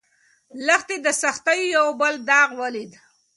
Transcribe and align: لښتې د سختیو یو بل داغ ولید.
لښتې 0.65 0.95
د 1.05 1.07
سختیو 1.21 1.71
یو 1.77 1.87
بل 2.01 2.15
داغ 2.29 2.49
ولید. 2.61 2.91